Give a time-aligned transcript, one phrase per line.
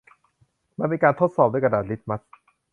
[0.79, 2.21] มันเป็นการทดสอบด้วยกระดาษลิตมัส